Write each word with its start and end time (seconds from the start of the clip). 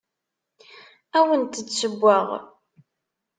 Ad 1.17 1.17
awent-d-ssewweɣ. 1.23 2.27